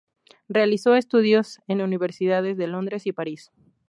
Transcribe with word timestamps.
Realizó 0.49 0.95
estudios 0.95 1.59
en 1.67 1.79
universidades 1.83 2.57
de 2.57 2.65
Londres 2.65 3.05
y 3.05 3.11
París. 3.11 3.51